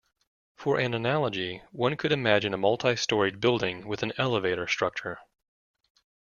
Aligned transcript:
For 0.55 0.79
an 0.79 0.95
analogy, 0.95 1.61
one 1.71 1.95
could 1.95 2.11
imagine 2.11 2.55
a 2.55 2.57
multistoried 2.57 3.39
building 3.39 3.87
with 3.87 4.01
an 4.01 4.13
elevator 4.17 4.65
structure. 4.65 5.19